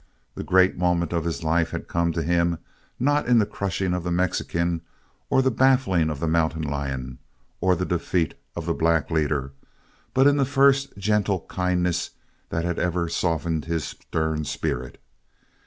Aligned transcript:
The 0.33 0.43
great 0.43 0.75
moment 0.79 1.13
of 1.13 1.25
his 1.25 1.43
life 1.43 1.69
had 1.69 1.87
come 1.87 2.11
to 2.13 2.23
him 2.23 2.57
not 2.99 3.27
in 3.27 3.37
the 3.37 3.45
crushing 3.45 3.93
of 3.93 4.03
the 4.03 4.09
Mexican 4.09 4.81
or 5.29 5.43
the 5.43 5.51
baffling 5.51 6.09
of 6.09 6.19
the 6.19 6.27
mountain 6.27 6.63
lion 6.63 7.19
or 7.59 7.75
the 7.75 7.85
defeat 7.85 8.33
of 8.55 8.65
the 8.65 8.73
black 8.73 9.11
leader 9.11 9.51
but 10.15 10.25
in 10.25 10.37
the 10.37 10.43
first 10.43 10.97
gentle 10.97 11.41
kindness 11.47 12.09
that 12.49 12.65
had 12.65 12.79
ever 12.79 13.09
softened 13.09 13.65
his 13.65 13.83
stern 13.83 14.43
spirit. 14.43 14.99